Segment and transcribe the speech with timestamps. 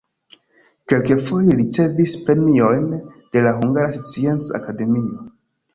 [0.93, 2.89] Kelkfoje li ricevis premiojn
[3.37, 5.33] de la Hungara Scienca Akademio.